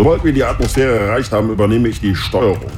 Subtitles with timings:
[0.00, 2.70] Sobald wir die Atmosphäre erreicht haben, übernehme ich die Steuerung.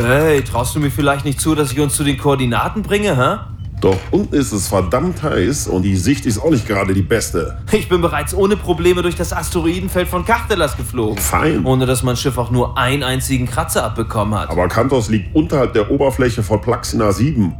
[0.00, 3.38] Hey, traust du mir vielleicht nicht zu, dass ich uns zu den Koordinaten bringe, hä?
[3.80, 7.58] Doch unten ist es verdammt heiß und die Sicht ist auch nicht gerade die beste.
[7.72, 11.18] Ich bin bereits ohne Probleme durch das Asteroidenfeld von Kartelas geflogen.
[11.18, 11.64] Fein.
[11.64, 14.50] Ohne dass mein Schiff auch nur einen einzigen Kratzer abbekommen hat.
[14.50, 17.52] Aber Kantos liegt unterhalb der Oberfläche von Plaxina 7.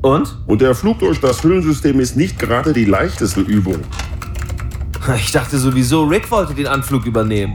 [0.00, 0.34] Und?
[0.46, 3.80] Und der Flug durch das Höhlensystem ist nicht gerade die leichteste Übung.
[5.18, 7.54] Ich dachte sowieso, Rick wollte den Anflug übernehmen.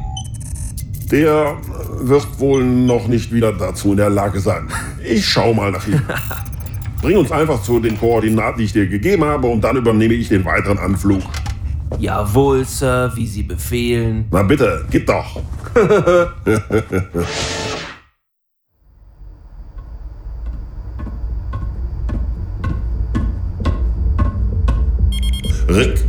[1.11, 1.57] Der
[1.99, 4.69] wird wohl noch nicht wieder dazu in der Lage sein.
[5.03, 6.01] Ich schau mal nach ihm.
[7.01, 10.29] Bring uns einfach zu den Koordinaten, die ich dir gegeben habe, und dann übernehme ich
[10.29, 11.21] den weiteren Anflug.
[11.99, 14.25] Jawohl, Sir, wie Sie befehlen.
[14.31, 15.41] Na bitte, gib doch.
[25.67, 26.03] Rick,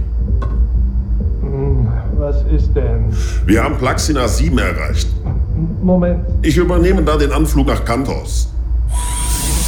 [3.46, 5.08] wir haben Plaxina 7 erreicht.
[5.82, 8.48] Moment, Ich übernehme dann den Anflug nach Kantos.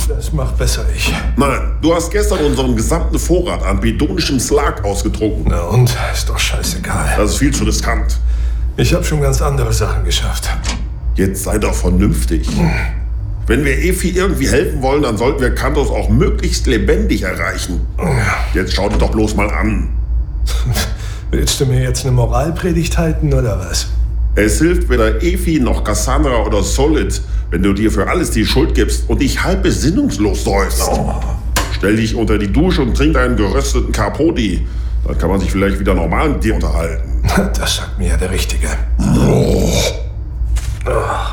[0.08, 1.14] das macht besser ich.
[1.36, 5.46] Nein, du hast gestern unseren gesamten Vorrat an bidonischem Slag ausgetrunken.
[5.48, 5.94] Na und?
[6.12, 7.14] Ist doch scheißegal.
[7.16, 8.18] Das ist viel zu riskant.
[8.76, 10.48] Ich habe schon ganz andere Sachen geschafft.
[11.14, 12.48] Jetzt sei doch vernünftig.
[13.46, 17.86] Wenn wir Efi irgendwie helfen wollen, dann sollten wir Kantos auch möglichst lebendig erreichen.
[18.52, 19.90] Jetzt schau dich doch bloß mal an.
[21.36, 23.88] Willst du mir jetzt eine Moralpredigt halten oder was?
[24.36, 28.76] Es hilft weder Efi noch Cassandra oder Solid, wenn du dir für alles die Schuld
[28.76, 30.88] gibst und dich halb besinnungslos säufst.
[31.72, 34.64] Stell dich unter die Dusche und trink einen gerösteten Carpodi.
[35.04, 37.10] Dann kann man sich vielleicht wieder normal mit dir unterhalten.
[37.58, 38.68] Das sagt mir ja der Richtige.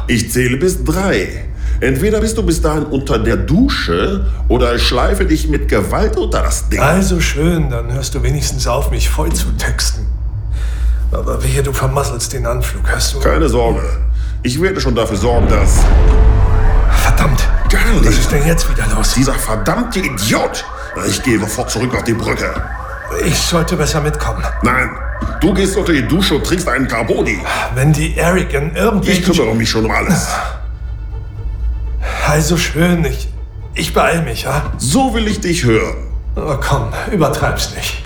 [0.08, 1.46] Ich zähle bis drei.
[1.82, 6.44] Entweder bist du bis dahin unter der Dusche oder ich schleife dich mit Gewalt unter
[6.44, 6.80] das Ding.
[6.80, 10.06] Also schön, dann hörst du wenigstens auf, mich voll zu texten.
[11.12, 13.20] Aber wehe, du vermasselst den Anflug, hast du?
[13.20, 13.82] Keine Sorge.
[14.44, 15.80] Ich werde schon dafür sorgen, dass
[16.98, 17.42] Verdammt!
[17.70, 18.06] Garlic.
[18.06, 19.16] Was ist denn jetzt wieder los?
[19.16, 20.64] dieser verdammte Idiot.
[21.08, 22.54] Ich gehe sofort zurück auf die Brücke.
[23.26, 24.44] Ich sollte besser mitkommen.
[24.62, 24.90] Nein,
[25.40, 27.40] du gehst unter die Dusche und trinkst einen Carboni.
[27.74, 29.34] Wenn die Eric in Ich irgendwelchen...
[29.34, 30.28] kümmere mich schon um alles.
[32.28, 33.28] Also schön, ich...
[33.74, 34.72] Ich beeil mich, ja?
[34.78, 35.96] So will ich dich hören.
[36.36, 38.04] Oh, komm, übertreib's nicht.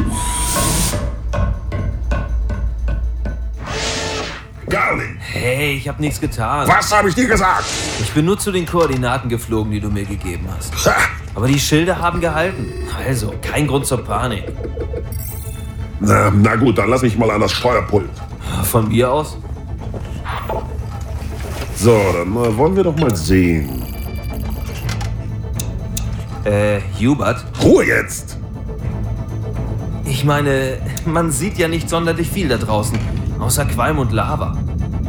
[4.69, 6.67] Garling, Hey, ich habe nichts getan.
[6.67, 7.65] was habe ich dir gesagt?
[8.01, 10.73] Ich bin nur zu den Koordinaten geflogen, die du mir gegeben hast.
[10.87, 10.95] Ha,
[11.35, 12.67] Aber die Schilder haben gehalten.
[13.05, 14.43] Also, kein Grund zur Panik.
[15.99, 18.09] Na, na gut, dann lass mich mal an das Steuerpult.
[18.63, 19.37] Von mir aus?
[21.75, 23.84] So, dann äh, wollen wir doch mal sehen.
[26.45, 27.43] Äh, Hubert?
[27.63, 28.37] Ruhe jetzt!
[30.05, 32.97] Ich meine, man sieht ja nicht sonderlich viel da draußen.
[33.39, 34.55] Außer Qualm und Lava.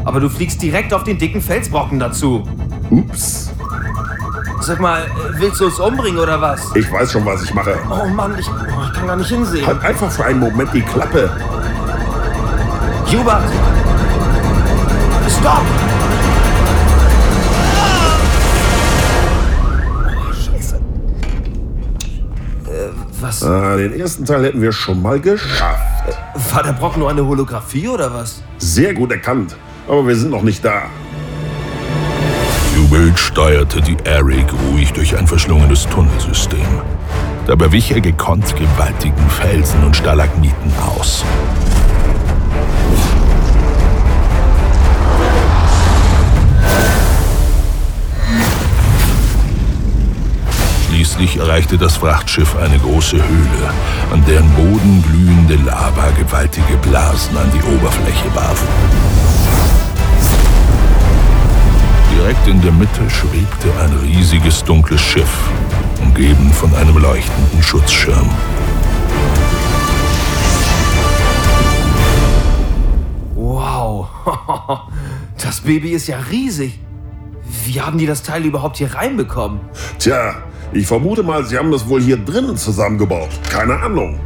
[0.04, 2.42] Aber du fliegst direkt auf den dicken Felsbrocken dazu.
[2.90, 3.52] Ups.
[4.60, 6.74] Sag mal, willst du uns umbringen oder was?
[6.74, 7.76] Ich weiß schon, was ich mache.
[7.90, 9.66] Oh Mann, ich, oh, ich kann gar nicht hinsehen.
[9.66, 11.30] Halt einfach für einen Moment die Klappe.
[13.06, 13.44] Hubert!
[15.38, 15.62] Stopp!
[23.46, 26.18] Ah, den ersten Teil hätten wir schon mal geschafft.
[26.52, 28.42] War der Brocken nur eine Holographie oder was?
[28.58, 29.56] Sehr gut erkannt.
[29.86, 30.82] Aber wir sind noch nicht da.
[32.74, 36.66] Jubelnd steuerte die Eric ruhig durch ein verschlungenes Tunnelsystem.
[37.46, 41.24] Dabei wich er gekonnt gewaltigen Felsen und Stalagmiten aus.
[51.16, 53.70] Schließlich erreichte das Frachtschiff eine große Höhle,
[54.12, 58.68] an deren Boden glühende Lava gewaltige Blasen an die Oberfläche warfen.
[62.12, 65.48] Direkt in der Mitte schwebte ein riesiges dunkles Schiff,
[66.02, 68.28] umgeben von einem leuchtenden Schutzschirm.
[73.34, 74.08] Wow.
[75.42, 76.78] Das Baby ist ja riesig.
[77.64, 79.60] Wie haben die das Teil überhaupt hier reinbekommen?
[79.98, 80.34] Tja,
[80.72, 83.30] ich vermute mal, sie haben das wohl hier drinnen zusammengebaut.
[83.48, 84.20] Keine Ahnung.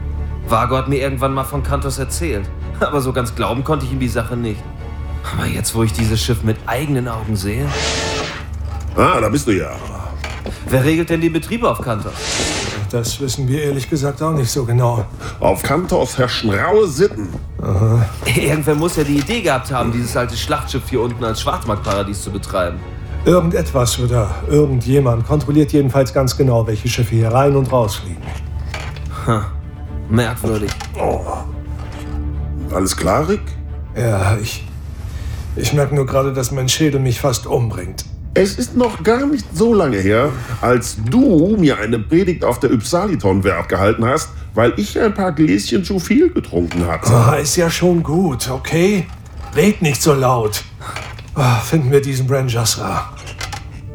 [0.49, 2.49] Vago hat mir irgendwann mal von Kantos erzählt.
[2.81, 4.63] Aber so ganz glauben konnte ich ihm die Sache nicht.
[5.37, 7.67] Aber jetzt, wo ich dieses Schiff mit eigenen Augen sehe.
[8.97, 9.71] Ah, da bist du ja.
[10.69, 12.13] Wer regelt denn die Betriebe auf Kantos?
[12.91, 15.05] Das wissen wir ehrlich gesagt auch nicht so genau.
[15.39, 17.29] Auf Kantos herrschen raue Sitten.
[18.27, 22.31] Irgendwer muss ja die Idee gehabt haben, dieses alte Schlachtschiff hier unten als Schwarzmarktparadies zu
[22.31, 22.81] betreiben.
[23.25, 28.23] Irgendetwas oder irgendjemand kontrolliert jedenfalls ganz genau, welche Schiffe hier rein und rausfliegen.
[30.09, 30.71] Merkwürdig.
[32.75, 33.43] Alles klar, Rick?
[33.97, 34.67] Ja, ich.
[35.57, 38.05] Ich merke nur gerade, dass mein Schädel mich fast umbringt.
[38.33, 40.31] Es ist noch gar nicht so lange her,
[40.61, 45.85] als du mir eine Predigt auf der Ypsaliton-Werk gehalten hast, weil ich ein paar Gläschen
[45.85, 47.13] zu viel getrunken hatte.
[47.13, 49.07] Ah, ist ja schon gut, okay?
[49.57, 50.63] Red nicht so laut.
[51.35, 53.13] Ah, finden wir diesen Brand Jasra.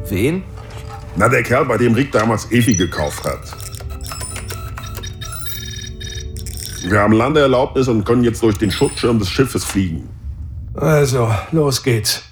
[0.08, 0.42] Wen?
[1.16, 3.40] Na, der Kerl, bei dem Rick damals Efi gekauft hat.
[6.82, 10.08] Wir haben Landeerlaubnis und können jetzt durch den Schutzschirm des Schiffes fliegen.
[10.74, 12.22] Also, los geht's.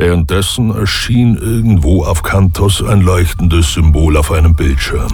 [0.00, 5.12] Währenddessen erschien irgendwo auf Kantos ein leuchtendes Symbol auf einem Bildschirm.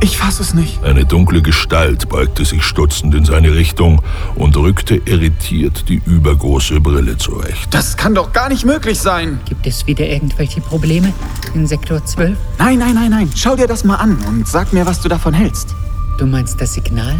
[0.00, 0.82] Ich fasse es nicht.
[0.82, 4.02] Eine dunkle Gestalt beugte sich stutzend in seine Richtung
[4.34, 7.68] und rückte irritiert die übergroße Brille zurecht.
[7.70, 9.38] Das kann doch gar nicht möglich sein.
[9.44, 11.12] Gibt es wieder irgendwelche Probleme
[11.54, 12.36] in Sektor 12?
[12.58, 13.30] Nein, nein, nein, nein.
[13.36, 15.72] Schau dir das mal an und sag mir, was du davon hältst.
[16.18, 17.14] Du meinst das Signal?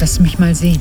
[0.00, 0.80] Lass mich mal sehen.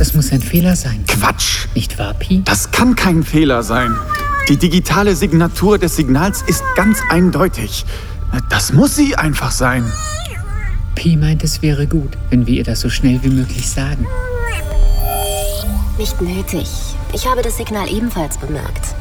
[0.00, 1.04] Das muss ein Fehler sein.
[1.06, 1.66] Quatsch.
[1.74, 2.40] Nicht wahr, Pi?
[2.46, 3.94] Das kann kein Fehler sein.
[4.48, 7.84] Die digitale Signatur des Signals ist ganz eindeutig.
[8.48, 9.84] Das muss sie einfach sein.
[10.94, 14.06] Pi meint, es wäre gut, wenn wir ihr das so schnell wie möglich sagen.
[15.98, 16.66] Nicht nötig.
[17.12, 18.94] Ich habe das Signal ebenfalls bemerkt.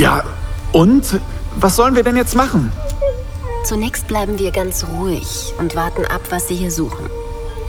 [0.00, 0.24] Ja,
[0.72, 1.20] und?
[1.60, 2.72] Was sollen wir denn jetzt machen?
[3.64, 7.08] Zunächst bleiben wir ganz ruhig und warten ab, was Sie hier suchen.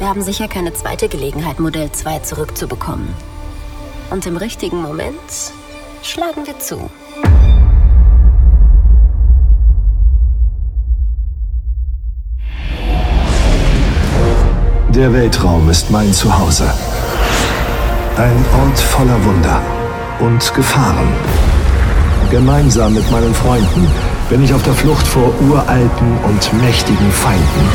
[0.02, 3.08] Wir haben sicher keine zweite Gelegenheit, Modell 2 zurückzubekommen.
[4.10, 5.14] Und im richtigen Moment
[6.02, 6.90] schlagen wir zu.
[14.90, 16.74] Der Weltraum ist mein Zuhause.
[18.18, 19.62] Ein Ort voller Wunder
[20.20, 21.14] und Gefahren.
[22.32, 27.70] Gemeinsam mit meinen Freunden bin ich auf der Flucht vor uralten und mächtigen Feinden.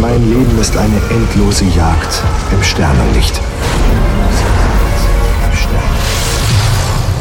[0.00, 2.22] Mein Leben ist eine endlose Jagd
[2.52, 3.38] im Sternenlicht.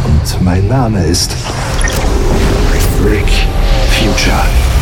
[0.06, 1.36] Und mein Name ist
[3.04, 3.28] Rick
[3.92, 4.75] Future.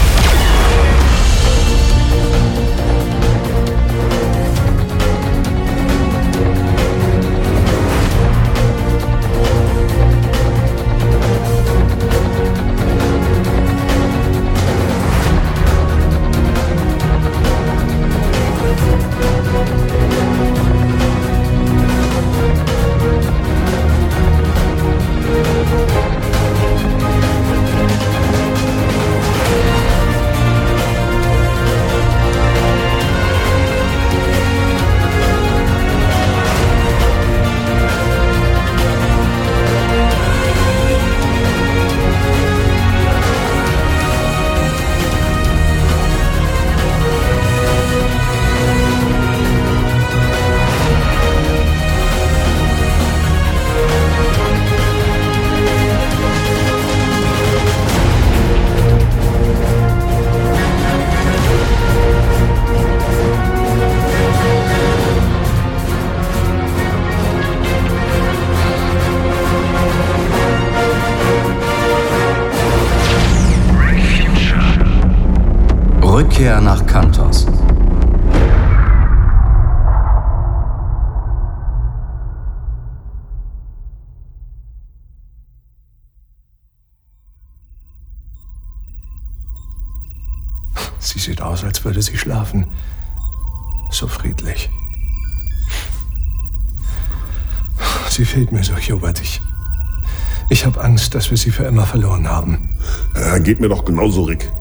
[101.63, 102.70] Für immer verloren haben.
[103.15, 104.51] Äh, geht mir doch genauso, Rick.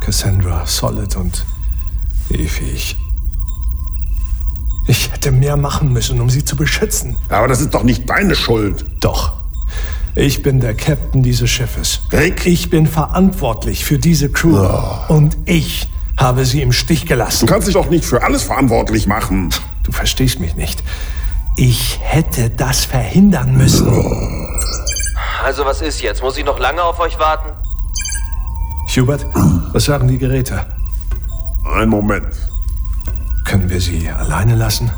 [0.00, 1.44] Cassandra, Solid und
[2.30, 2.96] Evi.
[4.88, 7.16] Ich, hätte mehr machen müssen, um sie zu beschützen.
[7.28, 8.86] Aber das ist doch nicht deine Schuld.
[9.00, 9.34] Doch.
[10.14, 12.00] Ich bin der Captain dieses Schiffes.
[12.10, 12.46] Rick?
[12.46, 14.56] Ich bin verantwortlich für diese Crew.
[14.56, 15.14] Oh.
[15.14, 17.46] Und ich habe sie im Stich Du gelassen.
[17.46, 19.50] kannst dich doch nicht für alles verantwortlich machen.
[19.82, 20.82] Du verstehst mich nicht.
[21.58, 23.88] Ich hätte das verhindern müssen.
[25.42, 26.22] Also was ist jetzt?
[26.22, 27.48] Muss ich noch lange auf euch warten?
[28.94, 29.26] Hubert,
[29.72, 30.66] was sagen die Geräte?
[31.74, 32.34] Ein Moment.
[33.44, 34.90] Können wir sie alleine lassen?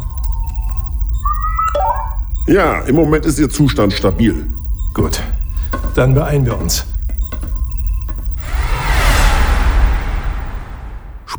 [2.47, 4.49] Ja, im Moment ist ihr Zustand stabil.
[4.95, 5.21] Gut.
[5.95, 6.87] Dann beeilen wir uns.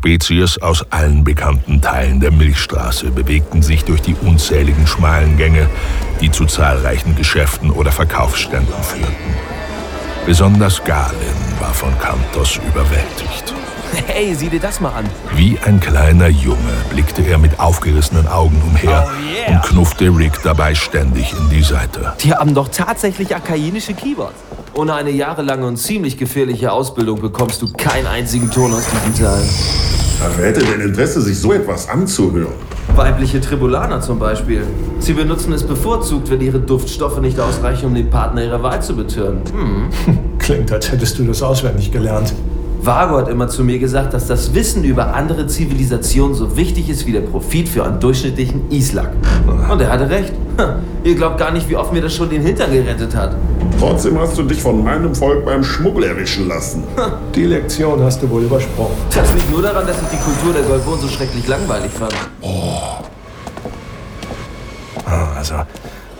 [0.00, 5.68] Spezies aus allen bekannten Teilen der Milchstraße bewegten sich durch die unzähligen schmalen Gänge,
[6.22, 9.34] die zu zahlreichen Geschäften oder Verkaufsständen führten.
[10.24, 11.14] Besonders Galen
[11.58, 13.52] war von Kantos überwältigt.
[14.06, 15.04] Hey, sieh dir das mal an.
[15.34, 16.56] Wie ein kleiner Junge
[16.90, 19.56] blickte er mit aufgerissenen Augen umher Oh yeah.
[19.56, 22.12] und knuffte Rick dabei ständig in die Seite.
[22.22, 24.34] Die haben doch tatsächlich akainische Keyboards.
[24.74, 29.48] Ohne eine jahrelange und ziemlich gefährliche Ausbildung bekommst du keinen einzigen Ton aus diesen Teilen.
[30.24, 32.52] Aber wer hätte denn Interesse, sich so etwas anzuhören?
[32.94, 34.64] Weibliche Tribulaner zum Beispiel.
[34.98, 38.94] Sie benutzen es bevorzugt, wenn ihre Duftstoffe nicht ausreichen, um den Partner ihrer Wahl zu
[38.94, 39.40] betören.
[39.52, 40.28] Hm.
[40.38, 42.34] Klingt, als hättest du das auswendig gelernt.
[42.82, 47.06] Vago hat immer zu mir gesagt, dass das Wissen über andere Zivilisationen so wichtig ist
[47.06, 49.12] wie der Profit für einen durchschnittlichen Islak.
[49.70, 50.32] Und er hatte recht.
[51.04, 53.34] Ihr glaubt gar nicht, wie oft mir das schon den Hintern gerettet hat.
[53.78, 56.84] Trotzdem hast du dich von meinem Volk beim Schmuggel erwischen lassen.
[57.34, 58.92] Die Lektion hast du wohl übersprungen.
[59.14, 62.14] Das liegt nur daran, dass ich die Kultur der Golfonen so schrecklich langweilig fand.
[65.06, 65.54] Ah, Also,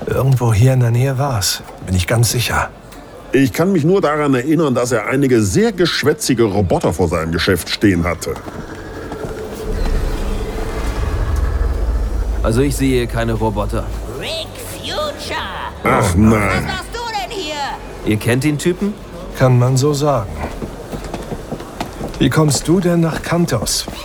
[0.07, 1.62] irgendwo hier in der Nähe war's.
[1.87, 2.71] Bin ich ganz sicher.
[3.32, 7.68] Ich kann mich nur daran erinnern, dass er einige sehr geschwätzige Roboter vor seinem Geschäft
[7.70, 8.34] stehen hatte.
[12.42, 13.87] Also ich sehe keine Roboter.
[14.18, 15.38] Rick Future!
[15.84, 16.32] Ach nein.
[16.32, 18.10] Was machst du denn hier?
[18.10, 18.94] Ihr kennt den Typen?
[19.38, 20.30] Kann man so sagen.
[22.18, 23.87] Wie kommst du denn nach Kantos?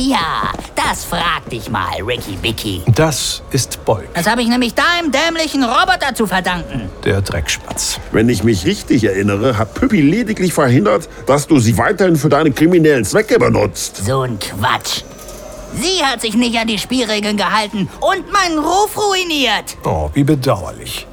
[0.00, 0.52] Ja,
[0.88, 2.82] das frag dich mal, Ricky Vicky.
[2.94, 6.88] Das ist Beug, Das habe ich nämlich deinem dämlichen Roboter zu verdanken.
[7.04, 8.00] der Dreckspatz.
[8.12, 12.50] Wenn ich mich richtig erinnere, hat Püppi lediglich verhindert, dass du sie weiterhin für deine
[12.52, 13.98] kriminellen Zwecke benutzt.
[14.04, 15.02] So ein Quatsch.
[15.74, 19.76] Sie hat sich nicht an die Spielregeln gehalten und meinen Ruf ruiniert.
[19.84, 21.06] Oh, wie bedauerlich.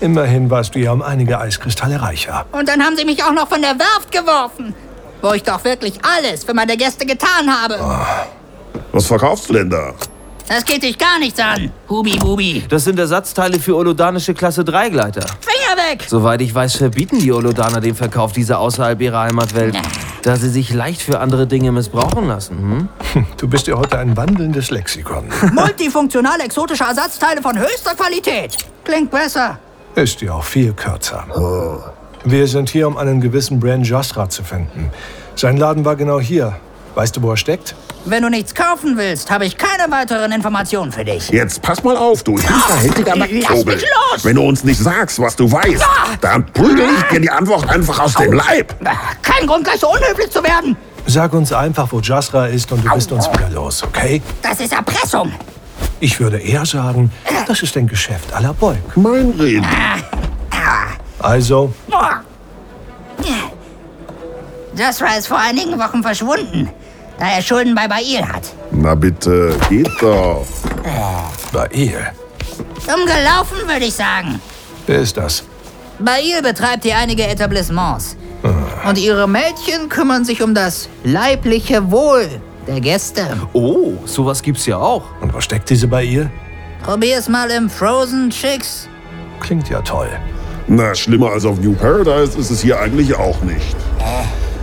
[0.00, 2.46] Immerhin warst du ja um einige Eiskristalle reicher.
[2.52, 4.74] Und dann haben sie mich auch noch von der Werft geworfen.
[5.20, 7.78] Wo ich doch wirklich alles für meine Gäste getan habe.
[8.92, 9.94] Was verkaufst du denn da?
[10.48, 11.70] Das geht dich gar nichts an.
[11.88, 12.64] Hubi Bubi.
[12.68, 15.24] Das sind Ersatzteile für olodanische Klasse 3 Gleiter.
[15.40, 16.04] Finger weg!
[16.08, 19.76] Soweit ich weiß, verbieten die Olodaner den Verkauf dieser außerhalb ihrer Heimatwelt,
[20.22, 22.88] da sie sich leicht für andere Dinge missbrauchen lassen.
[23.14, 23.26] Hm?
[23.36, 25.26] Du bist ja heute ein wandelndes Lexikon.
[25.52, 28.56] Multifunktionale exotische Ersatzteile von höchster Qualität.
[28.82, 29.56] Klingt besser.
[29.94, 31.26] Ist ja auch viel kürzer.
[32.24, 34.90] Wir sind hier, um einen gewissen Bran Jasra zu finden.
[35.36, 36.56] Sein Laden war genau hier.
[36.94, 37.74] Weißt du, wo er steckt?
[38.04, 41.28] Wenn du nichts kaufen willst, habe ich keine weiteren Informationen für dich.
[41.28, 43.74] Jetzt pass mal auf, du hinterhältiger Lass Nacktvogel.
[43.74, 43.82] mich
[44.12, 44.24] los!
[44.24, 45.84] Wenn du uns nicht sagst, was du weißt,
[46.20, 48.74] dann prügel ich dir die Antwort einfach aus dem Leib.
[49.22, 50.76] Kein Grund, gleich so unhöflich zu werden.
[51.06, 54.22] Sag uns einfach, wo Jasra ist und du bist uns wieder los, okay?
[54.42, 55.32] Das ist Erpressung.
[55.98, 57.12] Ich würde eher sagen,
[57.46, 58.78] das ist ein Geschäft la Beug.
[58.96, 59.66] Mein Reden.
[61.18, 61.72] Also,
[64.74, 66.70] Jasra ist vor einigen Wochen verschwunden,
[67.20, 68.42] da er Schulden bei Bail hat.
[68.72, 70.46] Na bitte, geht doch.
[71.52, 72.12] Bail.
[72.86, 74.40] Dumm gelaufen, würde ich sagen.
[74.86, 75.44] Wer ist das?
[75.98, 78.16] Bail betreibt hier einige Etablissements.
[78.88, 82.26] Und ihre Mädchen kümmern sich um das leibliche Wohl
[82.66, 83.36] der Gäste.
[83.52, 85.04] Oh, sowas gibt's ja auch.
[85.20, 86.30] Und wo steckt diese Bail?
[86.82, 88.88] Probier's mal im Frozen Chicks.
[89.40, 90.08] Klingt ja toll.
[90.66, 93.76] Na, schlimmer als auf New Paradise ist es hier eigentlich auch nicht.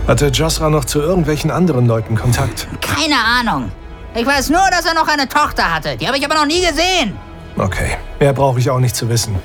[0.08, 2.66] Hatte Jasra noch zu irgendwelchen anderen Leuten Kontakt?
[2.80, 3.70] Keine Ahnung.
[4.14, 5.98] Ich weiß nur, dass er noch eine Tochter hatte.
[5.98, 7.14] Die habe ich aber noch nie gesehen.
[7.58, 9.36] Okay, mehr brauche ich auch nicht zu wissen.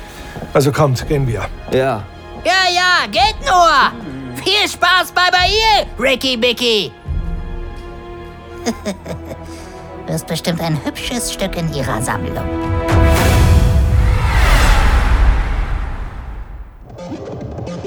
[0.53, 1.45] Also kommt, gehen wir.
[1.71, 2.05] Ja.
[2.45, 4.41] Ja, ja, geht nur.
[4.41, 6.93] Viel Spaß bei Bail, Ricky Bicky.
[10.07, 13.02] Wirst bestimmt ein hübsches Stück in ihrer Sammlung.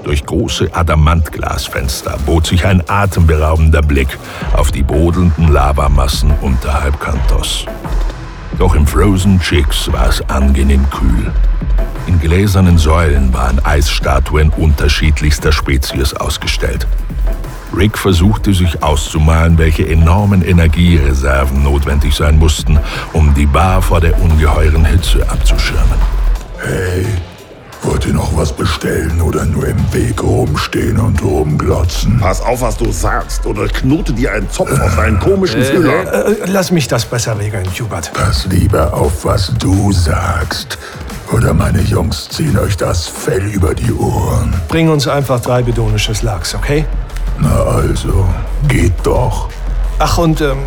[0.06, 4.06] Durch große Adamantglasfenster bot sich ein atemberaubender Blick
[4.52, 7.66] auf die brodelnden Lavamassen unterhalb Kantos.
[8.56, 11.32] Doch im Frozen Chicks war es angenehm kühl.
[12.06, 16.86] In gläsernen Säulen waren Eisstatuen unterschiedlichster Spezies ausgestellt.
[17.76, 22.78] Rick versuchte sich auszumalen, welche enormen Energiereserven notwendig sein mussten,
[23.12, 25.98] um die Bar vor der ungeheuren Hitze abzuschirmen.
[26.58, 27.06] Hey,
[27.87, 32.19] wollt ihr noch was bestellen oder nur im Weg rumstehen und rumglotzen?
[32.19, 36.07] Pass auf, was du sagst, oder knote dir einen Zopf aus deinen komischen Fühlern.
[36.07, 38.12] Äh, lass mich das besser regeln, Hubert.
[38.12, 40.78] Pass lieber auf, was du sagst.
[41.33, 44.55] Oder meine Jungs ziehen euch das Fell über die Ohren.
[44.69, 46.85] Bring uns einfach drei bedonisches Lachs, okay?
[47.38, 48.26] Na also,
[48.69, 49.49] geht doch.
[49.99, 50.59] Ach, und ähm,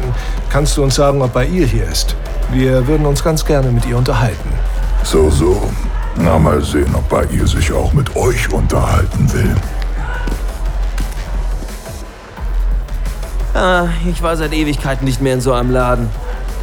[0.49, 2.15] kannst du uns sagen, ob Bail hier ist?
[2.51, 4.49] Wir würden uns ganz gerne mit ihr unterhalten.
[5.03, 5.69] So, so.
[6.19, 9.55] Na, mal sehen, ob bei ihr sich auch mit euch unterhalten will.
[13.53, 16.09] Ah, ich war seit Ewigkeiten nicht mehr in so einem Laden.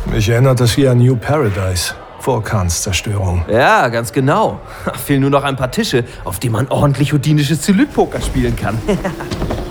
[0.07, 1.95] Mich erinnert das hier an New Paradise.
[2.21, 3.45] Vor Khans Zerstörung.
[3.51, 4.61] Ja, ganz genau.
[5.05, 8.79] Fehlen nur noch ein paar Tische, auf denen man ordentlich houdinisches Zylit-Poker spielen kann.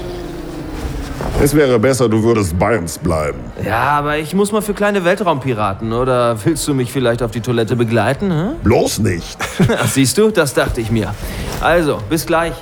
[1.45, 3.37] Es wäre besser, du würdest bei uns bleiben.
[3.63, 5.93] ja, aber ich muss mal für kleine Weltraumpiraten.
[5.93, 8.31] Oder willst du mich vielleicht auf die Toilette begleiten?
[8.31, 8.55] Hä?
[8.63, 9.37] Bloß nicht.
[9.79, 11.13] Ach, siehst du, das dachte ich mir.
[11.61, 12.55] Also, bis gleich.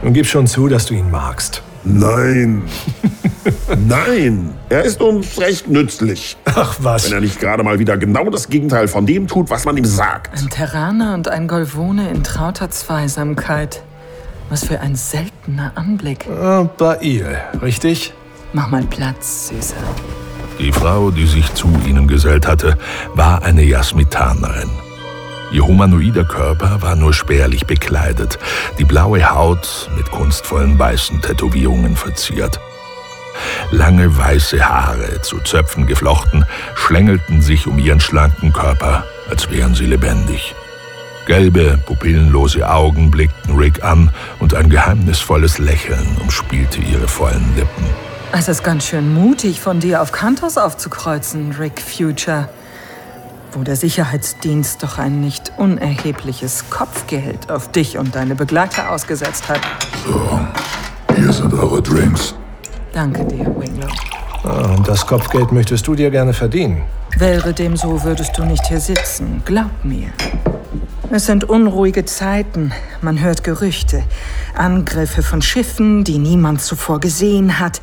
[0.00, 1.60] Und gib schon zu, dass du ihn magst.
[1.84, 2.62] Nein.
[3.86, 4.54] Nein.
[4.70, 6.38] Er ist uns recht nützlich.
[6.46, 7.04] Ach was.
[7.04, 9.84] Wenn er nicht gerade mal wieder genau das Gegenteil von dem tut, was man ihm
[9.84, 10.40] sagt.
[10.40, 13.82] Ein Terraner und ein Golvone in trauter Zweisamkeit.
[14.48, 14.96] Was für ein
[15.50, 16.26] seltener Anblick.
[16.26, 18.12] Äh, Bail, richtig?
[18.52, 19.76] Mach mal Platz, Süßer.
[20.58, 22.76] Die Frau, die sich zu ihnen gesellt hatte,
[23.14, 24.70] war eine Jasmitanerin.
[25.52, 28.38] Ihr humanoider Körper war nur spärlich bekleidet,
[28.78, 32.60] die blaue Haut mit kunstvollen weißen Tätowierungen verziert.
[33.70, 39.86] Lange weiße Haare, zu Zöpfen geflochten, schlängelten sich um ihren schlanken Körper, als wären sie
[39.86, 40.54] lebendig.
[41.26, 47.84] Gelbe, pupillenlose Augen blickten Rick an und ein geheimnisvolles Lächeln umspielte ihre vollen Lippen.
[48.32, 52.48] Es ist ganz schön mutig von dir, auf Kantos aufzukreuzen, Rick Future.
[53.52, 59.60] Wo der Sicherheitsdienst doch ein nicht unerhebliches Kopfgeld auf dich und deine Begleiter ausgesetzt hat.
[60.06, 60.40] So,
[61.16, 62.34] hier sind eure Drinks.
[62.92, 63.88] Danke dir, Winglow.
[64.44, 66.82] Ah, und das Kopfgeld möchtest du dir gerne verdienen.
[67.18, 69.42] Wäre dem so, würdest du nicht hier sitzen.
[69.44, 70.12] Glaub mir.
[71.12, 72.72] Es sind unruhige Zeiten.
[73.00, 74.04] Man hört Gerüchte.
[74.54, 77.80] Angriffe von Schiffen, die niemand zuvor gesehen hat.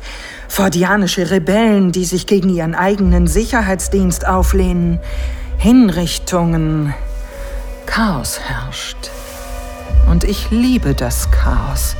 [0.48, 4.98] Fordianische Rebellen, die sich gegen ihren eigenen Sicherheitsdienst auflehnen.
[5.58, 6.94] Hinrichtungen.
[7.84, 9.10] Chaos herrscht.
[10.10, 11.96] Und ich liebe das Chaos.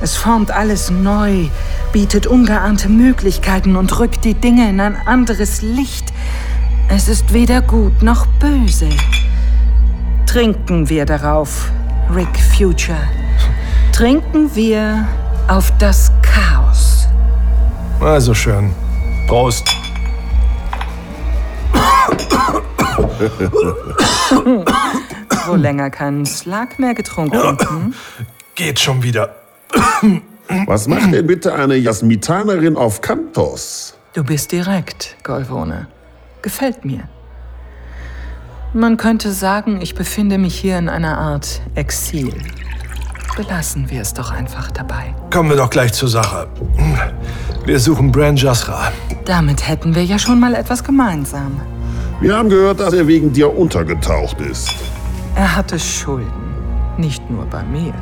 [0.00, 1.46] Es formt alles neu,
[1.92, 6.06] bietet ungeahnte Möglichkeiten und rückt die Dinge in ein anderes Licht.
[6.88, 8.88] Es ist weder gut noch böse.
[10.30, 11.72] Trinken wir darauf,
[12.14, 13.02] Rick Future.
[13.92, 15.04] Trinken wir
[15.48, 17.08] auf das Chaos.
[17.98, 18.70] Also schön.
[19.26, 19.66] Prost.
[25.46, 27.58] Wohl länger keinen Slug mehr getrunken.
[27.68, 27.94] Hm?
[28.54, 29.34] Geht schon wieder.
[30.66, 33.98] Was macht denn bitte eine Jasmitanerin auf Kantos?
[34.12, 35.88] Du bist direkt, Golvone.
[36.40, 37.08] Gefällt mir.
[38.72, 42.32] Man könnte sagen, ich befinde mich hier in einer Art Exil.
[43.36, 45.12] Belassen wir es doch einfach dabei.
[45.32, 46.46] Kommen wir doch gleich zur Sache.
[47.64, 48.92] Wir suchen Bran Jasra.
[49.24, 51.60] Damit hätten wir ja schon mal etwas gemeinsam.
[52.20, 54.72] Wir haben gehört, dass er wegen dir untergetaucht ist.
[55.34, 56.30] Er hatte Schulden.
[56.96, 57.94] Nicht nur bei mir.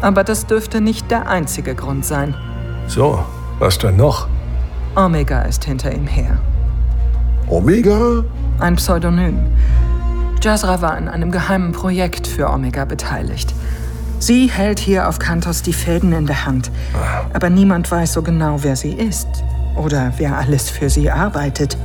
[0.00, 2.34] Aber das dürfte nicht der einzige Grund sein.
[2.86, 3.22] So,
[3.58, 4.28] was denn noch?
[4.96, 6.38] Omega ist hinter ihm her.
[7.48, 8.24] Omega?
[8.58, 9.40] Ein Pseudonym.
[10.40, 13.54] Jasra war an einem geheimen Projekt für Omega beteiligt.
[14.18, 16.70] Sie hält hier auf Kantos die Fäden in der Hand.
[17.32, 19.26] Aber niemand weiß so genau, wer sie ist.
[19.76, 21.76] Oder wer alles für sie arbeitet.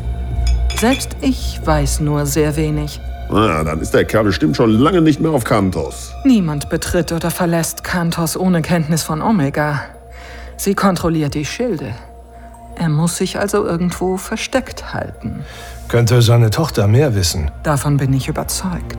[0.78, 3.02] Selbst ich weiß nur sehr wenig.
[3.32, 6.14] Na, dann ist der Kerl bestimmt schon lange nicht mehr auf Kantos.
[6.24, 9.82] Niemand betritt oder verlässt Kantos ohne Kenntnis von Omega.
[10.58, 11.94] Sie kontrolliert die Schilde.
[12.80, 15.44] Er muss sich also irgendwo versteckt halten.
[15.90, 17.52] Könnte seine Tochter mehr wissen?
[17.62, 18.98] Davon bin ich überzeugt.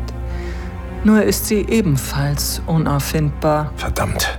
[1.03, 3.73] Nur ist sie ebenfalls unauffindbar.
[3.77, 4.39] Verdammt.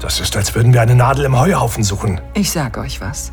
[0.00, 2.20] Das ist, als würden wir eine Nadel im Heuhaufen suchen.
[2.34, 3.30] Ich sag euch was.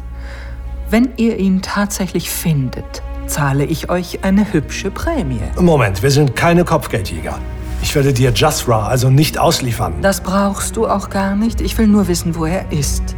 [0.91, 5.41] Wenn ihr ihn tatsächlich findet, zahle ich euch eine hübsche Prämie.
[5.59, 7.39] Moment, wir sind keine Kopfgeldjäger.
[7.81, 9.95] Ich werde dir Jasra also nicht ausliefern.
[10.03, 11.61] Das brauchst du auch gar nicht.
[11.61, 13.15] Ich will nur wissen, wo er ist.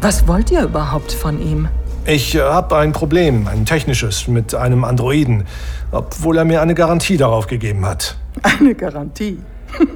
[0.00, 1.68] Was wollt ihr überhaupt von ihm?
[2.04, 5.44] Ich äh, habe ein Problem, ein technisches, mit einem Androiden,
[5.90, 8.16] obwohl er mir eine Garantie darauf gegeben hat.
[8.42, 9.38] Eine Garantie?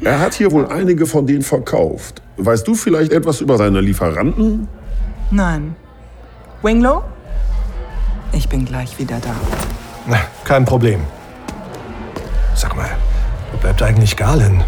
[0.00, 2.22] Er hat hier wohl einige von denen verkauft.
[2.36, 4.68] Weißt du vielleicht etwas über seine Lieferanten?
[5.32, 5.74] Nein.
[6.62, 7.02] Winglow?
[8.32, 9.34] Ich bin gleich wieder da.
[10.06, 11.00] Na, kein Problem.
[12.54, 12.90] Sag mal,
[13.50, 14.62] wo bleibt eigentlich Galen?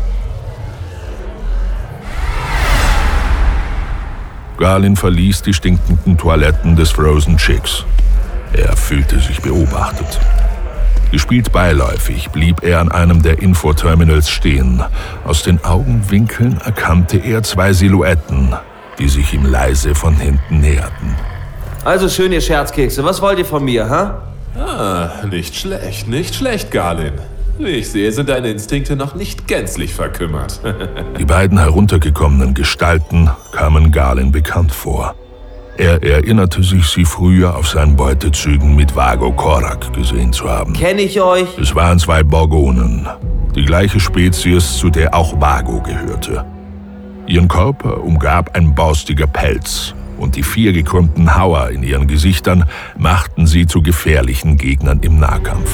[4.60, 7.86] Garlin verließ die stinkenden Toiletten des Frozen Chicks.
[8.52, 10.20] Er fühlte sich beobachtet.
[11.10, 14.82] Gespielt beiläufig blieb er an einem der Infoterminals stehen.
[15.24, 18.54] Aus den Augenwinkeln erkannte er zwei Silhouetten,
[18.98, 21.16] die sich ihm leise von hinten näherten.
[21.82, 23.02] Also schön, ihr Scherzkekse.
[23.02, 24.22] Was wollt ihr von mir, ha?
[24.58, 27.14] Ah, nicht schlecht, nicht schlecht, Garlin.
[27.62, 30.60] Wie ich sehe, sind deine Instinkte noch nicht gänzlich verkümmert.
[31.18, 35.14] Die beiden heruntergekommenen Gestalten kamen Galen bekannt vor.
[35.76, 40.72] Er erinnerte sich, sie früher auf seinen Beutezügen mit Vago Korak gesehen zu haben.
[40.72, 41.58] Kenne ich euch?
[41.58, 43.06] Es waren zwei Borgonen,
[43.54, 46.46] die gleiche Spezies, zu der auch Vago gehörte.
[47.26, 52.64] Ihren Körper umgab ein borstiger Pelz, und die vier gekrümmten Hauer in ihren Gesichtern
[52.98, 55.70] machten sie zu gefährlichen Gegnern im Nahkampf.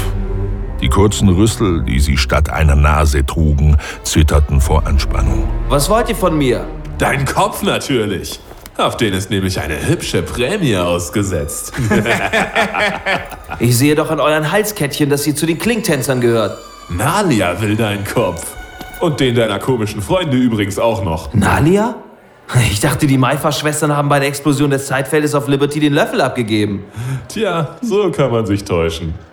[0.87, 5.43] Die kurzen Rüssel, die sie statt einer Nase trugen, zitterten vor Anspannung.
[5.69, 6.65] Was wollt ihr von mir?
[6.97, 8.39] Dein Kopf natürlich.
[8.77, 11.73] Auf den ist nämlich eine hübsche Prämie ausgesetzt.
[13.59, 16.57] ich sehe doch an euren Halskettchen, dass ihr zu den Klingtänzern gehört.
[16.89, 18.47] Nalia will deinen Kopf.
[19.01, 21.35] Und den deiner komischen Freunde übrigens auch noch.
[21.35, 21.97] Nalia?
[22.71, 26.85] Ich dachte, die Maifa-Schwestern haben bei der Explosion des Zeitfeldes auf Liberty den Löffel abgegeben.
[27.27, 29.26] Tja, so kann man sich täuschen.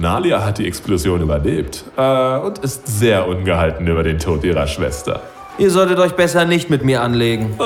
[0.00, 5.20] Nalia hat die Explosion überlebt äh, und ist sehr ungehalten über den Tod ihrer Schwester.
[5.58, 7.54] Ihr solltet euch besser nicht mit mir anlegen.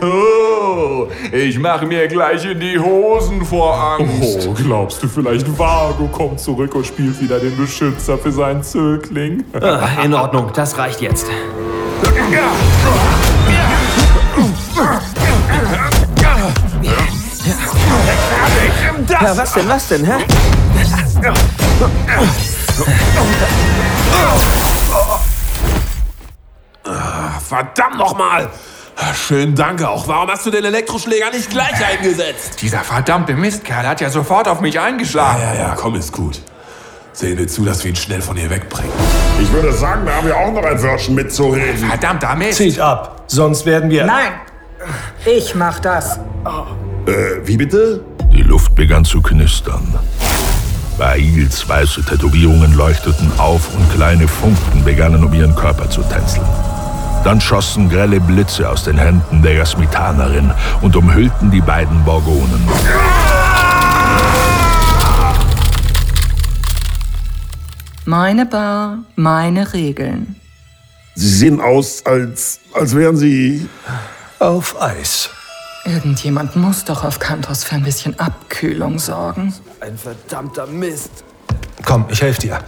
[0.00, 4.48] Oh, ich mache mir gleich in die Hosen vor Angst.
[4.48, 9.44] Oh, glaubst du vielleicht, Vago kommt zurück und spielt wieder den Beschützer für seinen Zögling?
[10.02, 11.28] In Ordnung, das reicht jetzt.
[19.08, 20.24] Ja, was denn, was denn, hä?
[26.84, 28.50] Ah, verdammt nochmal!
[29.14, 30.06] Schönen Dank auch.
[30.06, 32.60] Warum hast du den Elektroschläger nicht gleich eingesetzt?
[32.62, 35.40] Dieser verdammte Mistkerl hat ja sofort auf mich eingeschlagen.
[35.42, 36.40] Ja, ja, ja, komm, ist gut.
[37.12, 38.90] Sehen wir zu, dass wir ihn schnell von hier wegbringen.
[39.40, 41.88] Ich würde sagen, da haben wir auch noch ein Wörtchen mitzureden.
[41.88, 42.58] Verdammter Mist!
[42.58, 44.04] Zieht ab, sonst werden wir...
[44.04, 44.32] Nein!
[45.24, 46.18] Ich mach das.
[47.06, 47.12] Äh,
[47.44, 48.04] wie bitte?
[48.32, 49.98] Die Luft begann zu knistern.
[50.98, 56.46] Bails weiße Tätowierungen leuchteten auf und kleine Funken begannen um ihren Körper zu tänzeln.
[57.24, 60.52] Dann schossen grelle Blitze aus den Händen der Jasmitanerin
[60.82, 62.68] und umhüllten die beiden Borgonen.
[68.04, 70.36] Meine Bar, meine Regeln.
[71.14, 73.68] Sie sehen aus, als, als wären Sie
[74.38, 75.30] auf Eis.
[75.84, 79.52] Irgendjemand muss doch auf Kantos für ein bisschen Abkühlung sorgen.
[79.80, 81.24] Ein verdammter Mist.
[81.84, 82.58] Komm, ich helfe dir.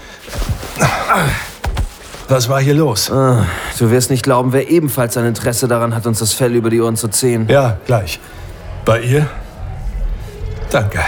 [2.29, 3.11] Was war hier los?
[3.11, 3.47] Ah,
[3.79, 6.81] du wirst nicht glauben, wer ebenfalls ein Interesse daran hat, uns das Fell über die
[6.81, 7.47] Ohren zu ziehen.
[7.49, 8.21] Ja, gleich.
[8.85, 9.27] Bei ihr?
[10.71, 10.99] Danke.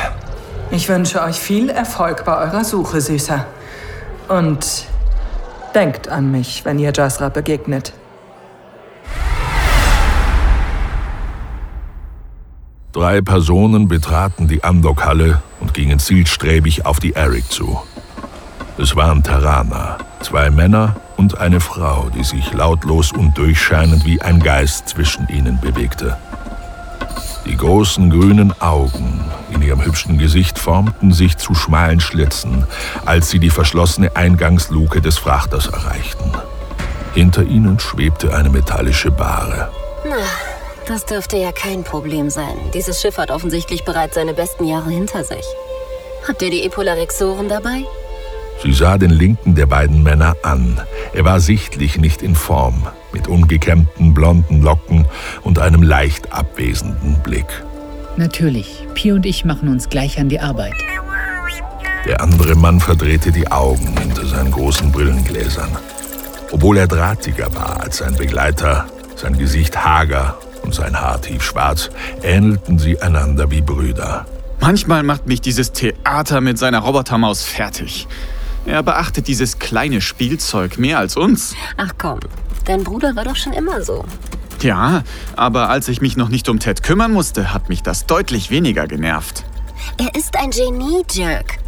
[0.70, 3.44] Ich wünsche euch viel Erfolg bei eurer Suche, Süßer.
[4.28, 4.86] Und
[5.74, 7.92] denkt an mich, wenn ihr Jasra begegnet.
[12.98, 17.80] Drei Personen betraten die Amdok-Halle und gingen zielstrebig auf die Eric zu.
[18.76, 24.40] Es waren Tarana, zwei Männer und eine Frau, die sich lautlos und durchscheinend wie ein
[24.40, 26.16] Geist zwischen ihnen bewegte.
[27.46, 29.20] Die großen grünen Augen
[29.52, 32.66] in ihrem hübschen Gesicht formten sich zu schmalen Schlitzen,
[33.06, 36.32] als sie die verschlossene Eingangsluke des Frachters erreichten.
[37.14, 39.70] Hinter ihnen schwebte eine metallische Bahre.
[40.88, 42.56] Das dürfte ja kein Problem sein.
[42.72, 45.44] Dieses Schiff hat offensichtlich bereits seine besten Jahre hinter sich.
[46.26, 47.84] Habt ihr die Epolarexoren dabei?
[48.62, 50.80] Sie sah den linken der beiden Männer an.
[51.12, 55.04] Er war sichtlich nicht in Form, mit ungekämmten blonden Locken
[55.42, 57.46] und einem leicht abwesenden Blick.
[58.16, 58.86] Natürlich.
[58.94, 60.74] Pi und ich machen uns gleich an die Arbeit.
[62.06, 65.76] Der andere Mann verdrehte die Augen hinter seinen großen Brillengläsern.
[66.50, 71.88] Obwohl er drahtiger war als sein Begleiter, sein Gesicht hager und sein Haar tiefschwarz,
[72.22, 74.26] ähnelten sie einander wie Brüder.
[74.60, 78.06] Manchmal macht mich dieses Theater mit seiner Robotermaus fertig.
[78.66, 81.54] Er beachtet dieses kleine Spielzeug mehr als uns.
[81.78, 82.20] Ach komm,
[82.66, 84.04] dein Bruder war doch schon immer so.
[84.60, 85.04] Ja,
[85.36, 88.86] aber als ich mich noch nicht um Ted kümmern musste, hat mich das deutlich weniger
[88.86, 89.44] genervt.
[89.96, 91.60] Er ist ein Genie, Jerk.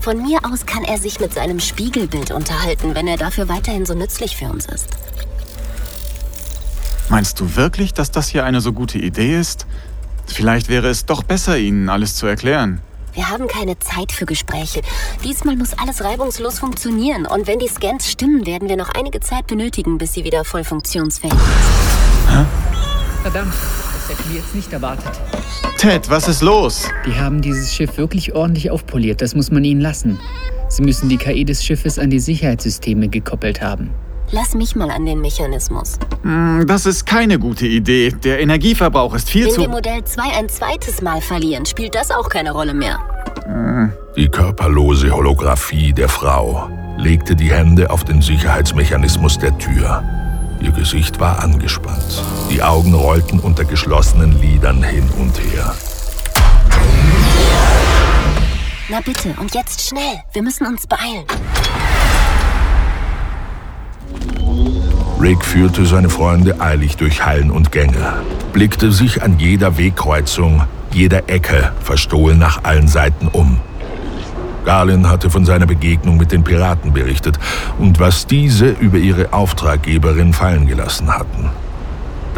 [0.00, 3.94] Von mir aus kann er sich mit seinem Spiegelbild unterhalten, wenn er dafür weiterhin so
[3.94, 4.88] nützlich für uns ist.
[7.08, 9.66] Meinst du wirklich, dass das hier eine so gute Idee ist?
[10.26, 12.82] Vielleicht wäre es doch besser, Ihnen alles zu erklären.
[13.14, 14.82] Wir haben keine Zeit für Gespräche.
[15.24, 17.26] Diesmal muss alles reibungslos funktionieren.
[17.26, 20.62] Und wenn die Scans stimmen, werden wir noch einige Zeit benötigen, bis sie wieder voll
[20.62, 22.36] funktionsfähig sind.
[22.36, 22.44] Hä?
[23.22, 25.10] Verdammt, das hätten wir jetzt nicht erwartet.
[25.78, 26.84] Ted, was ist los?
[27.06, 30.20] Die haben dieses Schiff wirklich ordentlich aufpoliert, das muss man ihnen lassen.
[30.68, 33.90] Sie müssen die KI des Schiffes an die Sicherheitssysteme gekoppelt haben.
[34.30, 35.98] Lass mich mal an den Mechanismus.
[36.22, 38.10] Hm, Das ist keine gute Idee.
[38.10, 39.60] Der Energieverbrauch ist viel Wenn zu.
[39.62, 42.98] wir Modell 2 ein zweites Mal verlieren, spielt das auch keine Rolle mehr.
[44.16, 50.02] Die körperlose Holographie der Frau legte die Hände auf den Sicherheitsmechanismus der Tür.
[50.60, 52.22] Ihr Gesicht war angespannt.
[52.50, 55.74] Die Augen rollten unter geschlossenen Lidern hin und her.
[58.90, 60.20] Na bitte, und jetzt schnell.
[60.32, 61.24] Wir müssen uns beeilen.
[65.20, 68.12] Rick führte seine Freunde eilig durch Hallen und Gänge,
[68.52, 73.58] blickte sich an jeder Wegkreuzung, jeder Ecke verstohlen nach allen Seiten um.
[74.64, 77.38] Garlin hatte von seiner Begegnung mit den Piraten berichtet
[77.78, 81.50] und was diese über ihre Auftraggeberin fallen gelassen hatten.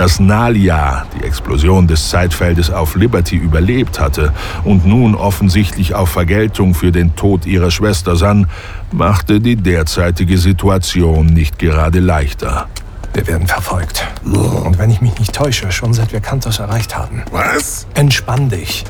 [0.00, 4.32] Dass Nalia die Explosion des Zeitfeldes auf Liberty überlebt hatte
[4.64, 8.48] und nun offensichtlich auf Vergeltung für den Tod ihrer Schwester sann,
[8.92, 12.66] machte die derzeitige Situation nicht gerade leichter.
[13.12, 14.06] Wir werden verfolgt.
[14.24, 17.22] Und wenn ich mich nicht täusche, schon seit wir Kantos erreicht haben.
[17.30, 17.86] Was?
[17.92, 18.84] Entspann dich.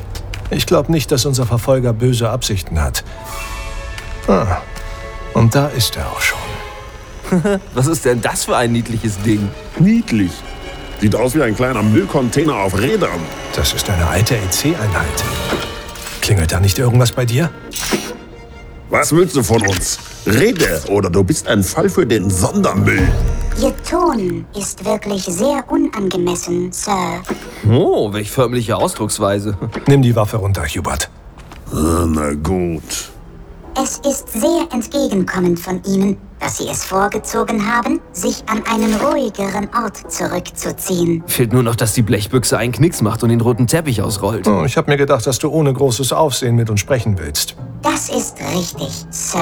[0.49, 3.03] Ich glaube nicht, dass unser Verfolger böse Absichten hat.
[4.29, 4.59] Ah,
[5.33, 6.39] und da ist er auch schon.
[7.73, 9.49] Was ist denn das für ein niedliches Ding?
[9.77, 10.31] Niedlich.
[11.01, 13.19] Sieht aus wie ein kleiner Müllcontainer auf Rädern.
[13.55, 15.23] Das ist eine alte EC-Einheit.
[16.21, 17.49] Klingelt da nicht irgendwas bei dir?
[18.91, 19.97] Was willst du von uns?
[20.27, 23.11] Rede, oder du bist ein Fall für den Sondermüll.
[23.59, 27.23] Ihr Ton ist wirklich sehr unangemessen, Sir.
[27.67, 29.57] Oh, welch förmliche Ausdrucksweise.
[29.87, 31.09] Nimm die Waffe runter, Hubert.
[31.73, 33.09] Ah, na gut.
[33.79, 39.69] Es ist sehr entgegenkommend von Ihnen, dass Sie es vorgezogen haben, sich an einen ruhigeren
[39.73, 41.23] Ort zurückzuziehen.
[41.27, 44.45] Fehlt nur noch, dass die Blechbüchse einen Knicks macht und den roten Teppich ausrollt.
[44.47, 47.55] Oh, ich habe mir gedacht, dass du ohne großes Aufsehen mit uns sprechen willst.
[47.81, 49.39] Das ist richtig, Sir.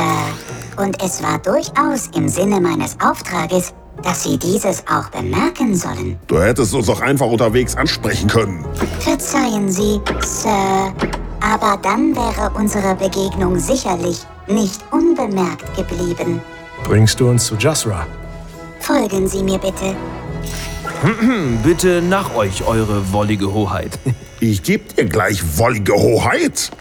[0.77, 6.19] Und es war durchaus im Sinne meines Auftrages, dass Sie dieses auch bemerken sollen.
[6.27, 8.63] Du hättest uns doch einfach unterwegs ansprechen können.
[8.99, 10.93] Verzeihen Sie, Sir,
[11.41, 16.41] aber dann wäre unsere Begegnung sicherlich nicht unbemerkt geblieben.
[16.83, 18.05] Bringst du uns zu Jasra?
[18.79, 19.95] Folgen Sie mir bitte.
[21.63, 23.99] Bitte nach euch, eure wollige Hoheit.
[24.41, 26.71] Ich geb dir gleich wollige Hoheit.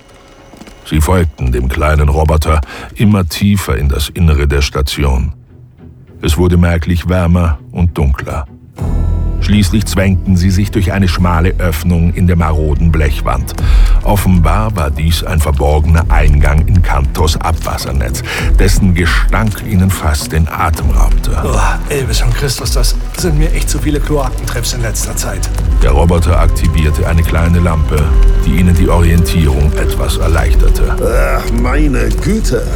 [0.85, 2.61] Sie folgten dem kleinen Roboter
[2.94, 5.33] immer tiefer in das Innere der Station.
[6.23, 8.47] Es wurde merklich wärmer und dunkler.
[9.40, 13.55] Schließlich zwängten sie sich durch eine schmale Öffnung in der maroden Blechwand.
[14.03, 18.22] Offenbar war dies ein verborgener Eingang in Kantos Abwassernetz,
[18.59, 21.37] dessen Gestank ihnen fast den Atem raubte.
[21.44, 25.48] Oh, Elvis und Christus, das sind mir echt zu viele Kloakentrips in letzter Zeit.
[25.83, 28.03] Der Roboter aktivierte eine kleine Lampe,
[28.44, 30.96] die ihnen die Orientierung etwas erleichterte.
[30.98, 32.66] Ach, meine Güte.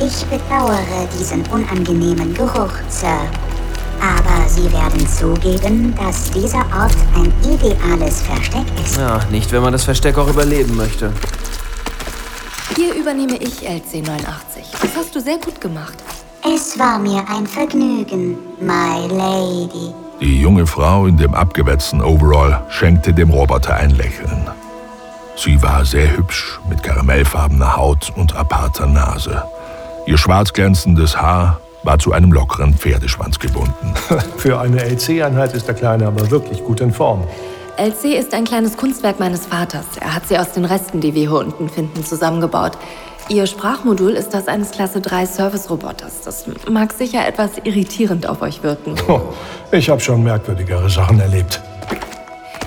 [0.00, 3.20] Ich bedauere diesen unangenehmen Geruch, Sir.
[4.00, 8.96] Aber Sie werden zugeben, dass dieser Ort ein ideales Versteck ist.
[8.96, 11.12] Ja, nicht, wenn man das Versteck auch überleben möchte.
[12.76, 14.82] Hier übernehme ich LC89.
[14.82, 15.94] Das hast du sehr gut gemacht.
[16.44, 19.94] Es war mir ein Vergnügen, my lady.
[20.20, 24.48] Die junge Frau in dem abgewetzten Overall schenkte dem Roboter ein Lächeln.
[25.36, 29.42] Sie war sehr hübsch, mit karamellfarbener Haut und aparter Nase.
[30.06, 33.94] Ihr schwarz glänzendes Haar war zu einem lockeren Pferdeschwanz gebunden.
[34.36, 37.24] Für eine LC-Einheit ist der Kleine aber wirklich gut in Form.
[37.76, 39.84] LC ist ein kleines Kunstwerk meines Vaters.
[40.00, 42.72] Er hat sie aus den Resten, die wir hier unten finden, zusammengebaut.
[43.28, 46.22] Ihr Sprachmodul ist das eines Klasse 3 Service-Roboters.
[46.22, 48.94] Das mag sicher etwas irritierend auf euch wirken.
[49.08, 49.20] Oh,
[49.72, 51.60] ich habe schon merkwürdigere Sachen erlebt.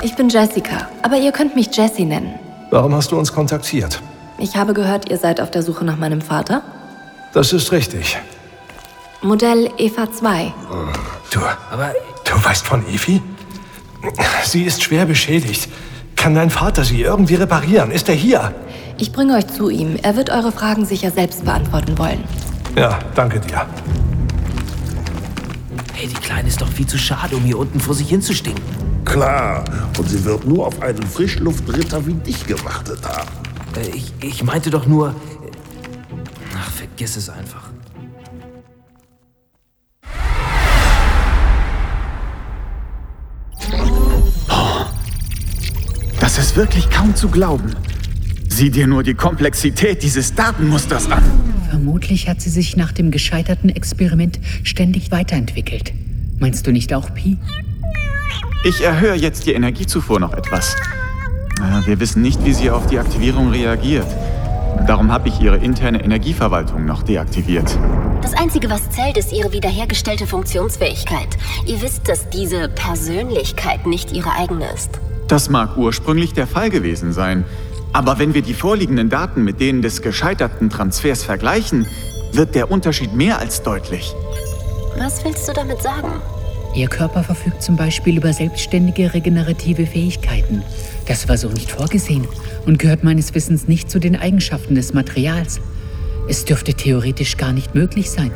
[0.03, 2.37] Ich bin Jessica, aber ihr könnt mich Jessie nennen.
[2.69, 4.01] Warum hast du uns kontaktiert?
[4.39, 6.61] Ich habe gehört, ihr seid auf der Suche nach meinem Vater.
[7.33, 8.17] Das ist richtig.
[9.21, 10.53] Modell Eva 2.
[11.31, 11.39] Du,
[11.71, 13.21] aber du weißt von Evi?
[14.43, 15.69] Sie ist schwer beschädigt.
[16.15, 17.91] Kann dein Vater sie irgendwie reparieren?
[17.91, 18.53] Ist er hier?
[18.97, 19.95] Ich bringe euch zu ihm.
[20.01, 22.23] Er wird eure Fragen sicher selbst beantworten wollen.
[22.75, 23.65] Ja, danke dir.
[25.93, 28.63] Hey, die Kleine ist doch viel zu schade, um hier unten vor sich hinzustinken.
[29.03, 29.63] Klar,
[29.97, 33.29] und sie wird nur auf einen Frischluftritter wie dich gewartet haben.
[33.75, 35.15] Äh, ich, ich meinte doch nur.
[36.55, 37.69] Ach, vergiss es einfach.
[46.57, 47.75] Wirklich kaum zu glauben.
[48.49, 51.23] Sieh dir nur die Komplexität dieses Datenmusters an.
[51.69, 55.93] Vermutlich hat sie sich nach dem gescheiterten Experiment ständig weiterentwickelt.
[56.39, 57.37] Meinst du nicht auch, Pi?
[58.65, 60.75] Ich erhöhe jetzt die Energiezufuhr noch etwas.
[61.85, 64.07] Wir wissen nicht, wie sie auf die Aktivierung reagiert.
[64.87, 67.77] Darum habe ich ihre interne Energieverwaltung noch deaktiviert.
[68.23, 71.37] Das Einzige, was zählt, ist ihre wiederhergestellte Funktionsfähigkeit.
[71.67, 74.99] Ihr wisst, dass diese Persönlichkeit nicht ihre eigene ist.
[75.27, 77.43] Das mag ursprünglich der Fall gewesen sein.
[77.93, 81.85] Aber wenn wir die vorliegenden Daten mit denen des gescheiterten Transfers vergleichen,
[82.31, 84.13] wird der Unterschied mehr als deutlich.
[84.97, 86.09] Was willst du damit sagen?
[86.75, 90.63] Ihr Körper verfügt zum Beispiel über selbstständige regenerative Fähigkeiten.
[91.07, 92.27] Das war so nicht vorgesehen
[92.65, 95.59] und gehört meines Wissens nicht zu den Eigenschaften des Materials.
[96.29, 98.31] Es dürfte theoretisch gar nicht möglich sein.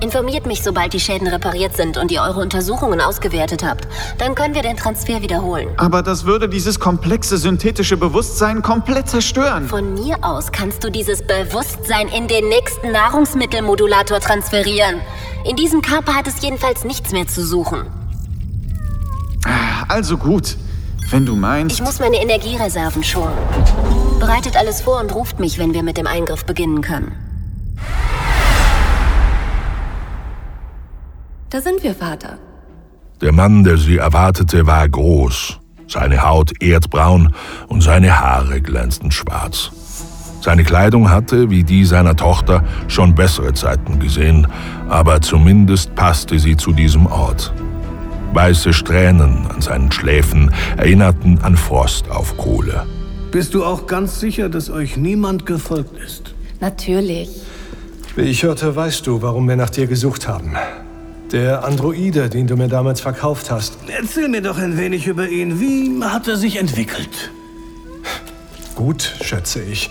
[0.00, 3.88] Informiert mich, sobald die Schäden repariert sind und ihr eure Untersuchungen ausgewertet habt.
[4.18, 5.68] Dann können wir den Transfer wiederholen.
[5.78, 9.66] Aber das würde dieses komplexe synthetische Bewusstsein komplett zerstören.
[9.66, 15.00] Von mir aus kannst du dieses Bewusstsein in den nächsten Nahrungsmittelmodulator transferieren.
[15.48, 17.86] In diesem Körper hat es jedenfalls nichts mehr zu suchen.
[19.88, 20.56] Also gut,
[21.10, 21.76] wenn du meinst.
[21.76, 23.38] Ich muss meine Energiereserven schonen.
[24.18, 27.25] Bereitet alles vor und ruft mich, wenn wir mit dem Eingriff beginnen können.
[31.56, 32.36] Da sind wir, Vater.
[33.22, 37.32] Der Mann, der sie erwartete, war groß, seine Haut erdbraun
[37.68, 39.70] und seine Haare glänzten schwarz.
[40.42, 44.46] Seine Kleidung hatte, wie die seiner Tochter, schon bessere Zeiten gesehen,
[44.90, 47.54] aber zumindest passte sie zu diesem Ort.
[48.34, 52.84] Weiße Strähnen an seinen Schläfen erinnerten an Frost auf Kohle.
[53.30, 56.34] Bist du auch ganz sicher, dass euch niemand gefolgt ist?
[56.60, 57.30] Natürlich.
[58.14, 60.54] Wie ich hörte, weißt du, warum wir nach dir gesucht haben.
[61.32, 63.78] Der Androide, den du mir damals verkauft hast.
[63.88, 65.58] Erzähl mir doch ein wenig über ihn.
[65.60, 67.30] Wie hat er sich entwickelt?
[68.76, 69.90] Gut, schätze ich.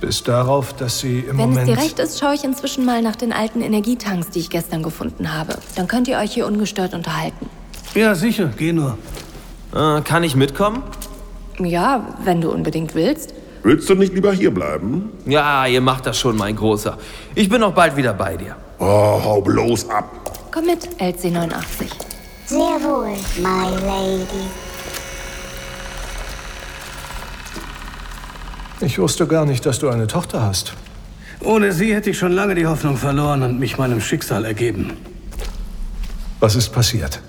[0.00, 1.68] Bis darauf, dass sie im Wenn Moment...
[1.68, 4.82] es dir recht ist, schaue ich inzwischen mal nach den alten Energietanks, die ich gestern
[4.82, 5.58] gefunden habe.
[5.76, 7.48] Dann könnt ihr euch hier ungestört unterhalten.
[7.94, 8.50] Ja, sicher.
[8.56, 8.98] Geh nur.
[9.74, 10.82] Äh, kann ich mitkommen?
[11.58, 13.34] Ja, wenn du unbedingt willst.
[13.62, 15.10] Willst du nicht lieber hier bleiben?
[15.26, 16.96] Ja, ihr macht das schon, mein Großer.
[17.34, 18.56] Ich bin noch bald wieder bei dir.
[18.78, 20.37] Oh, hau bloß ab.
[20.50, 21.90] Komm mit, LC89.
[22.46, 24.48] Sehr wohl, my lady.
[28.80, 30.74] Ich wusste gar nicht, dass du eine Tochter hast.
[31.40, 34.96] Ohne sie hätte ich schon lange die Hoffnung verloren und mich meinem Schicksal ergeben.
[36.40, 37.20] Was ist passiert?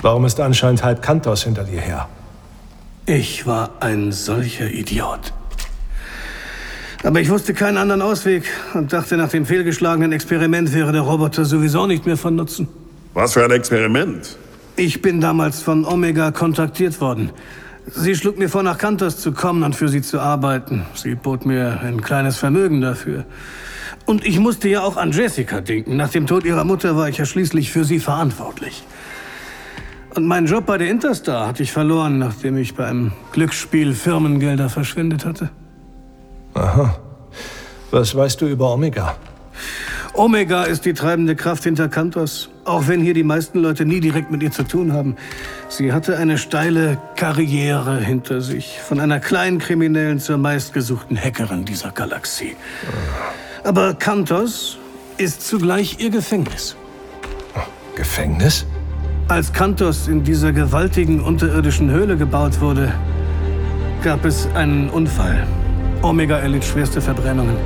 [0.00, 2.08] Warum ist anscheinend halb Kantos hinter dir her?
[3.06, 5.32] Ich war ein solcher Idiot.
[7.04, 11.44] Aber ich wusste keinen anderen Ausweg und dachte, nach dem fehlgeschlagenen Experiment wäre der Roboter
[11.44, 12.68] sowieso nicht mehr von Nutzen.
[13.14, 14.36] Was für ein Experiment?
[14.76, 17.30] Ich bin damals von Omega kontaktiert worden.
[17.88, 20.86] Sie schlug mir vor, nach Kantos zu kommen und für sie zu arbeiten.
[20.94, 23.24] Sie bot mir ein kleines Vermögen dafür.
[24.06, 25.96] Und ich musste ja auch an Jessica denken.
[25.96, 28.84] Nach dem Tod ihrer Mutter war ich ja schließlich für sie verantwortlich.
[30.14, 34.68] Und meinen Job bei der Interstar hatte ich verloren, nachdem ich bei einem Glücksspiel Firmengelder
[34.68, 35.50] verschwendet hatte.
[36.54, 36.96] Aha.
[37.90, 39.16] Was weißt du über Omega?
[40.14, 44.30] Omega ist die treibende Kraft hinter Kantos, auch wenn hier die meisten Leute nie direkt
[44.30, 45.16] mit ihr zu tun haben.
[45.68, 51.92] Sie hatte eine steile Karriere hinter sich, von einer kleinen Kriminellen zur meistgesuchten Hackerin dieser
[51.92, 52.56] Galaxie.
[53.64, 54.78] Aber Kantos
[55.16, 56.76] ist zugleich ihr Gefängnis.
[57.94, 58.66] Gefängnis?
[59.28, 62.92] Als Kantos in dieser gewaltigen unterirdischen Höhle gebaut wurde,
[64.02, 65.46] gab es einen Unfall.
[66.02, 67.56] Omega erlitt schwerste Verbrennungen.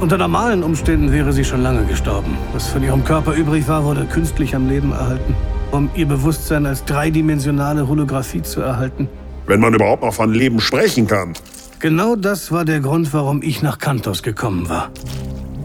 [0.00, 2.36] Unter normalen Umständen wäre sie schon lange gestorben.
[2.52, 5.34] Was von ihrem Körper übrig war, wurde künstlich am Leben erhalten,
[5.70, 9.08] um ihr Bewusstsein als dreidimensionale Holographie zu erhalten.
[9.46, 11.32] Wenn man überhaupt noch von Leben sprechen kann.
[11.80, 14.90] Genau das war der Grund, warum ich nach Kantos gekommen war.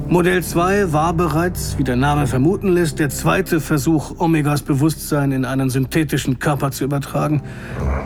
[0.08, 5.46] Modell 2 war bereits, wie der Name vermuten lässt, der zweite Versuch, Omegas Bewusstsein in
[5.46, 7.42] einen synthetischen Körper zu übertragen.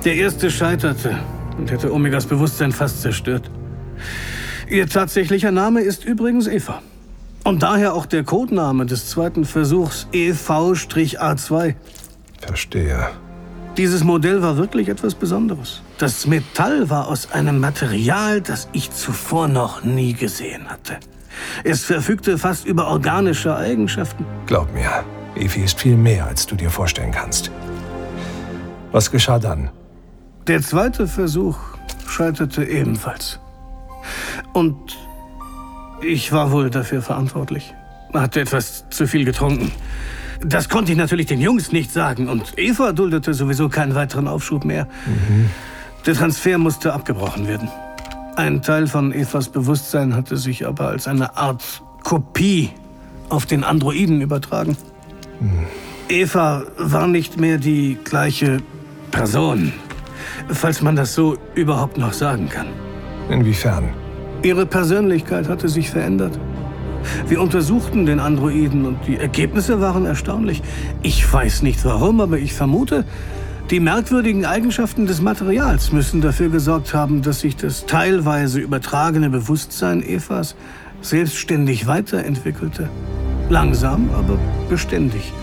[0.05, 1.17] Der erste scheiterte
[1.57, 3.51] und hätte Omegas Bewusstsein fast zerstört.
[4.69, 6.81] Ihr tatsächlicher Name ist übrigens Eva.
[7.43, 11.75] Und daher auch der Codename des zweiten Versuchs E EV-A2.
[12.41, 13.09] Verstehe.
[13.77, 15.81] Dieses Modell war wirklich etwas Besonderes.
[15.97, 20.97] Das Metall war aus einem Material, das ich zuvor noch nie gesehen hatte.
[21.63, 24.25] Es verfügte fast über organische Eigenschaften.
[24.45, 25.03] Glaub mir,
[25.35, 27.51] Evi ist viel mehr, als du dir vorstellen kannst.
[28.91, 29.69] Was geschah dann?
[30.47, 31.57] Der zweite Versuch
[32.07, 33.39] scheiterte ebenfalls.
[34.53, 34.97] Und
[36.01, 37.73] ich war wohl dafür verantwortlich.
[38.13, 39.71] Hatte etwas zu viel getrunken.
[40.41, 42.29] Das konnte ich natürlich den Jungs nicht sagen.
[42.29, 44.87] Und Eva duldete sowieso keinen weiteren Aufschub mehr.
[46.05, 47.69] Der Transfer musste abgebrochen werden.
[48.35, 52.69] Ein Teil von Evas Bewusstsein hatte sich aber als eine Art Kopie
[53.27, 54.77] auf den Androiden übertragen.
[56.07, 58.61] Eva war nicht mehr die gleiche
[59.11, 59.73] Person,
[60.49, 62.67] falls man das so überhaupt noch sagen kann.
[63.29, 63.89] Inwiefern?
[64.43, 66.39] Ihre Persönlichkeit hatte sich verändert.
[67.27, 70.61] Wir untersuchten den Androiden und die Ergebnisse waren erstaunlich.
[71.01, 73.05] Ich weiß nicht warum, aber ich vermute,
[73.69, 80.01] die merkwürdigen Eigenschaften des Materials müssen dafür gesorgt haben, dass sich das teilweise übertragene Bewusstsein
[80.01, 80.55] Evas
[81.01, 82.89] selbstständig weiterentwickelte.
[83.49, 84.37] Langsam, aber
[84.69, 85.33] beständig.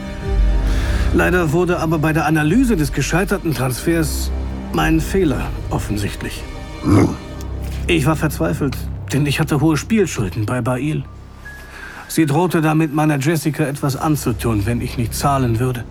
[1.14, 4.30] Leider wurde aber bei der Analyse des gescheiterten Transfers
[4.72, 6.42] mein Fehler offensichtlich.
[7.88, 8.76] Ich war verzweifelt,
[9.12, 11.04] denn ich hatte hohe Spielschulden bei Bail.
[12.08, 15.84] Sie drohte damit, meiner Jessica etwas anzutun, wenn ich nicht zahlen würde.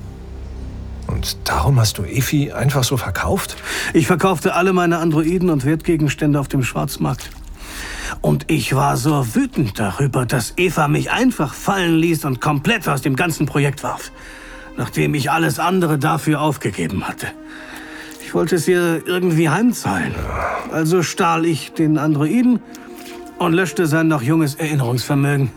[1.07, 3.55] Und darum hast du Efi einfach so verkauft?
[3.93, 7.29] Ich verkaufte alle meine Androiden und Wertgegenstände auf dem Schwarzmarkt.
[8.19, 13.03] Und ich war so wütend darüber, dass Eva mich einfach fallen ließ und komplett aus
[13.03, 14.11] dem ganzen Projekt warf,
[14.75, 17.27] nachdem ich alles andere dafür aufgegeben hatte.
[18.25, 20.15] Ich wollte es ihr irgendwie heimzahlen.
[20.71, 22.59] Also stahl ich den Androiden
[23.37, 25.51] und löschte sein noch junges Erinnerungsvermögen.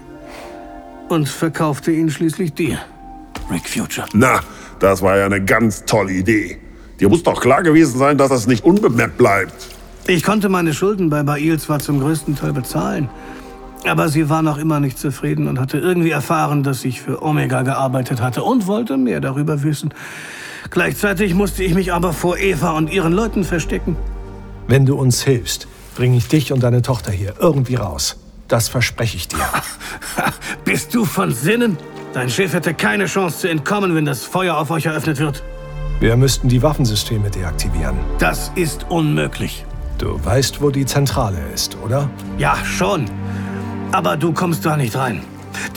[1.09, 2.79] Und verkaufte ihn schließlich dir,
[3.51, 4.07] Rick Future.
[4.13, 4.41] Na,
[4.81, 6.59] das war ja eine ganz tolle Idee.
[7.01, 9.69] Dir muss doch klar gewesen sein, dass das nicht unbemerkt bleibt.
[10.07, 13.09] Ich konnte meine Schulden bei Bail zwar zum größten Teil bezahlen,
[13.87, 17.63] aber sie war noch immer nicht zufrieden und hatte irgendwie erfahren, dass ich für Omega
[17.63, 19.95] gearbeitet hatte und wollte mehr darüber wissen.
[20.71, 23.97] Gleichzeitig musste ich mich aber vor Eva und ihren Leuten verstecken.
[24.67, 25.67] Wenn du uns hilfst,
[25.97, 28.17] bringe ich dich und deine Tochter hier irgendwie raus.
[28.49, 29.39] Das verspreche ich dir.
[30.65, 31.79] Bist du von Sinnen?
[32.13, 35.43] Dein Chef hätte keine Chance zu entkommen, wenn das Feuer auf euch eröffnet wird.
[36.01, 37.97] Wir müssten die Waffensysteme deaktivieren.
[38.19, 39.65] Das ist unmöglich.
[39.99, 42.09] Du weißt, wo die Zentrale ist, oder?
[42.39, 43.07] Ja, schon.
[43.91, 45.23] Aber du kommst da nicht rein.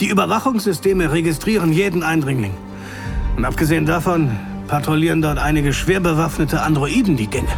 [0.00, 2.54] Die Überwachungssysteme registrieren jeden Eindringling.
[3.36, 4.30] Und abgesehen davon
[4.72, 7.54] patrouillieren dort einige schwer bewaffnete Androiden die Gänge.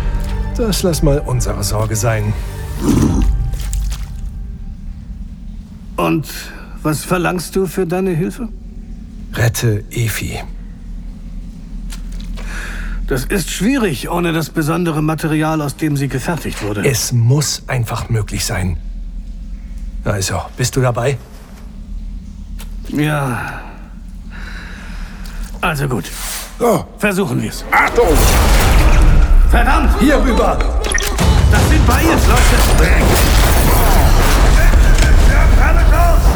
[0.57, 2.33] Das lass mal unsere Sorge sein.
[5.95, 6.27] Und
[6.83, 8.49] was verlangst du für deine Hilfe?
[9.33, 10.41] Rette Efi.
[13.07, 16.85] Das ist schwierig ohne das besondere Material, aus dem sie gefertigt wurde.
[16.85, 18.77] Es muss einfach möglich sein.
[20.03, 21.17] Also, bist du dabei?
[22.89, 23.61] Ja.
[25.61, 26.11] Also gut.
[26.61, 26.85] Oh.
[26.99, 27.65] Versuchen wir es.
[27.71, 28.17] Achtung!
[29.51, 29.91] Verdammt!
[29.99, 30.57] Hier rüber!
[31.51, 32.43] Das sind Bayes, Leute!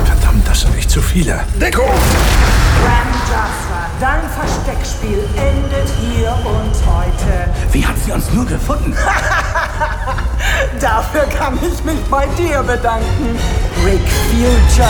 [0.04, 1.38] Verdammt, das sind echt zu viele.
[1.60, 1.86] Deckung!
[1.86, 7.50] Grand Jasper, dein Versteckspiel endet hier und heute.
[7.72, 8.94] Wie hat sie uns nur gefunden?
[10.80, 13.38] Dafür kann ich mich bei dir bedanken,
[13.84, 14.00] Rick
[14.30, 14.88] Future.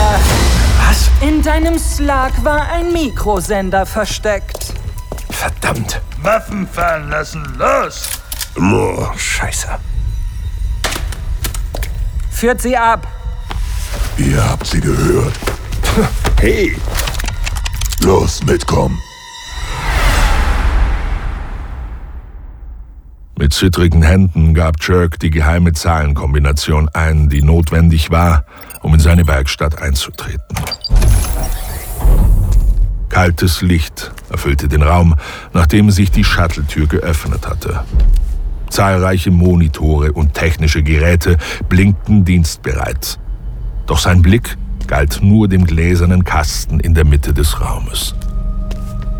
[0.87, 1.09] Was?
[1.21, 4.73] In deinem Slug war ein Mikrosender versteckt.
[5.39, 6.01] Verdammt.
[6.21, 8.09] Waffen fallen lassen, los!
[8.57, 9.69] Oh, scheiße.
[12.29, 13.07] Führt sie ab.
[14.17, 15.33] Ihr habt sie gehört.
[16.41, 16.75] Hey!
[18.01, 18.97] Los, mitkommen.
[23.37, 28.43] Mit zittrigen Händen gab Jerk die geheime Zahlenkombination ein, die notwendig war,
[28.81, 30.57] um in seine Werkstatt einzutreten.
[33.09, 35.15] Kaltes Licht erfüllte den Raum,
[35.53, 37.83] nachdem sich die Shuttle-Tür geöffnet hatte.
[38.69, 41.37] Zahlreiche Monitore und technische Geräte
[41.67, 43.19] blinkten dienstbereit.
[43.87, 44.57] Doch sein Blick
[44.87, 48.13] galt nur dem gläsernen Kasten in der Mitte des Raumes.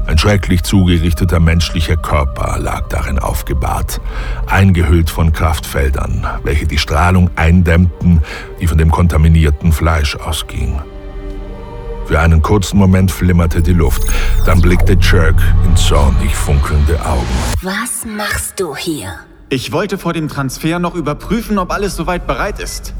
[0.06, 4.02] Ein schrecklich zugerichteter menschlicher Körper lag darin aufgebahrt,
[4.48, 8.22] eingehüllt von Kraftfeldern, welche die Strahlung eindämmten,
[8.60, 10.80] die von dem kontaminierten Fleisch ausging.
[12.10, 14.02] Für einen kurzen Moment flimmerte die Luft,
[14.44, 17.28] dann blickte Jerk in zornig funkelnde Augen.
[17.62, 19.14] Was machst du hier?
[19.50, 22.96] Ich wollte vor dem Transfer noch überprüfen, ob alles soweit bereit ist.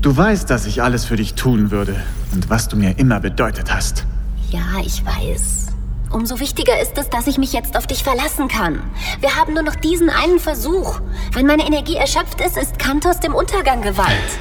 [0.00, 2.02] Du weißt, dass ich alles für dich tun würde
[2.32, 4.06] und was du mir immer bedeutet hast.
[4.48, 5.66] Ja, ich weiß.
[6.08, 8.80] Umso wichtiger ist es, dass ich mich jetzt auf dich verlassen kann.
[9.20, 11.00] Wir haben nur noch diesen einen Versuch.
[11.34, 14.38] Wenn meine Energie erschöpft ist, ist Kantos dem Untergang geweiht.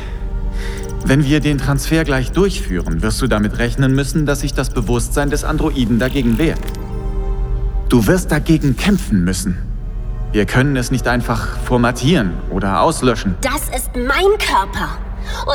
[1.07, 5.29] Wenn wir den Transfer gleich durchführen, wirst du damit rechnen müssen, dass sich das Bewusstsein
[5.29, 6.59] des Androiden dagegen wehrt.
[7.87, 9.57] Du wirst dagegen kämpfen müssen.
[10.33, 13.37] Wir können es nicht einfach formatieren oder auslöschen.
[13.39, 14.97] Das ist mein Körper.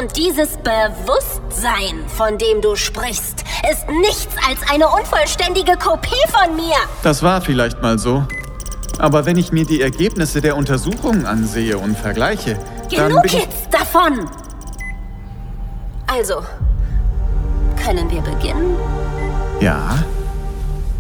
[0.01, 6.77] Und dieses Bewusstsein, von dem du sprichst, ist nichts als eine unvollständige Kopie von mir.
[7.03, 8.27] Das war vielleicht mal so.
[8.99, 12.59] Aber wenn ich mir die Ergebnisse der Untersuchungen ansehe und vergleiche,
[12.97, 13.45] dann Genug bin ich...
[13.45, 14.31] jetzt davon!
[16.15, 16.43] Also,
[17.83, 18.77] können wir beginnen?
[19.61, 20.05] Ja,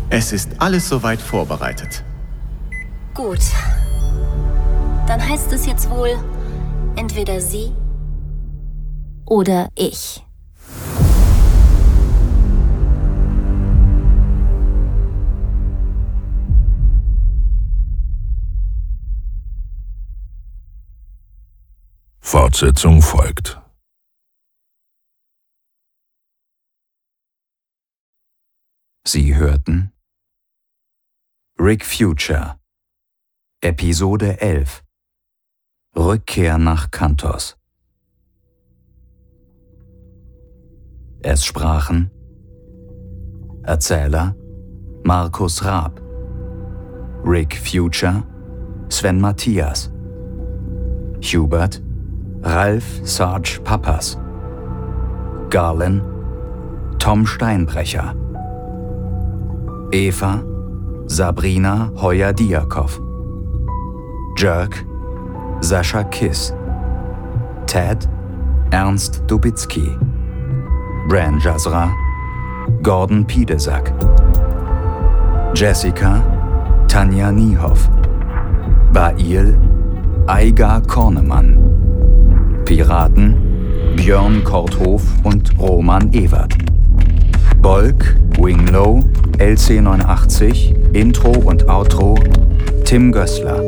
[0.08, 2.02] es ist alles soweit vorbereitet.
[3.12, 3.40] Gut.
[5.06, 6.16] Dann heißt es jetzt wohl,
[6.96, 7.72] entweder sie
[9.26, 10.24] oder ich.
[22.20, 23.61] Fort Fortsetzung folgt.
[29.14, 29.92] Sie hörten
[31.60, 32.58] Rick Future
[33.60, 34.82] Episode 11
[35.94, 37.58] Rückkehr nach Kantos.
[41.20, 42.10] Es sprachen
[43.64, 44.34] Erzähler
[45.04, 46.00] Markus Raab
[47.22, 48.22] Rick Future
[48.88, 49.92] Sven Matthias
[51.22, 51.82] Hubert
[52.40, 54.16] Ralf Sarge Pappas
[55.50, 56.00] Garlin
[56.98, 58.21] Tom Steinbrecher
[59.92, 60.42] Eva
[61.06, 62.88] Sabrina Heuer-Diakow
[64.38, 64.84] Jerk
[65.60, 66.52] Sascha Kiss
[67.66, 68.08] Ted
[68.72, 69.86] Ernst Dubitzky
[71.08, 71.92] Bran Jazra
[72.82, 73.92] Gordon Piedesack
[75.54, 76.24] Jessica
[76.88, 77.90] Tanja Niehoff
[78.92, 79.58] Bail
[80.26, 81.58] Aiga Kornemann
[82.64, 86.56] Piraten Björn Korthof und Roman Ewert
[87.62, 89.04] Bolk, Winglow,
[89.38, 92.14] LC89, Intro und Outro
[92.84, 93.62] Tim Gößler.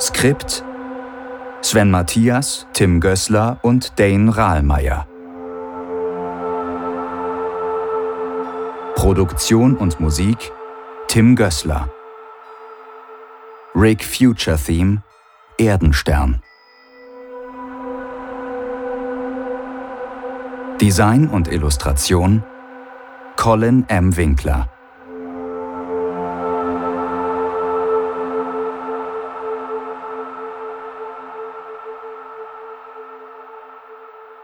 [0.00, 0.64] Skript
[1.62, 5.09] Sven Matthias, Tim Gößler und Dane Rahlmeier.
[9.00, 10.52] Produktion und Musik
[11.08, 11.88] Tim Gößler.
[13.74, 15.02] Rick Future Theme
[15.56, 16.42] Erdenstern.
[20.82, 22.44] Design und Illustration
[23.36, 24.14] Colin M.
[24.18, 24.68] Winkler.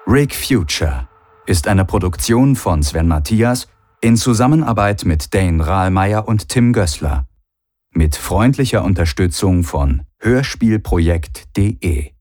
[0.06, 1.08] Rick Future
[1.44, 3.68] ist eine Produktion von Sven Matthias
[4.00, 7.26] in Zusammenarbeit mit Dane Rahlmeier und Tim Gößler.
[7.92, 12.15] Mit freundlicher Unterstützung von Hörspielprojekt.de